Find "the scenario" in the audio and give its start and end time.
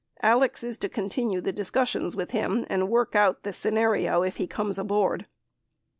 3.43-4.23